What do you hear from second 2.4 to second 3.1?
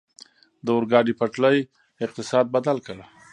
بدل کړ.